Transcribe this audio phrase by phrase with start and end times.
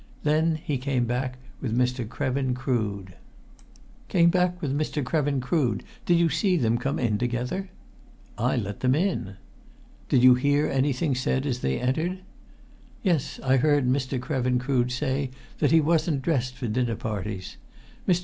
[0.23, 2.07] Then he came back with Mr.
[2.07, 3.13] Krevin Crood."
[4.07, 5.03] "Came back with Mr.
[5.03, 5.83] Krevin Crood.
[6.07, 7.69] Did you see them come in together?"
[8.35, 9.35] "I let them in."
[10.09, 12.17] "Did you hear anything said as they entered?"
[13.03, 14.19] "Yes, I heard Mr.
[14.19, 15.29] Krevin Crood say
[15.59, 17.57] that he wasn't dressed for dinner parties.
[18.07, 18.19] Mr.